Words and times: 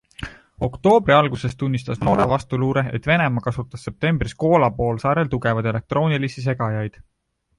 Oktoobri 0.67 1.13
alguses 1.15 1.55
tunnistas 1.63 1.99
Norra 2.07 2.25
vastuluure, 2.31 2.83
et 2.99 3.09
Venemaa 3.11 3.45
kasutas 3.49 3.85
septembris 3.89 4.35
Koola 4.45 4.71
poolsaarel 4.81 5.31
tugevaid 5.35 5.71
elektroonilisi 5.75 6.49
segajaid. 6.49 6.99